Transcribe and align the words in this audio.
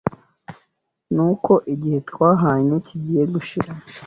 Nuko 1.13 1.53
igihe 1.73 1.99
twahanye 2.09 2.75
kigiye 2.87 3.23
gushira, 3.33 3.71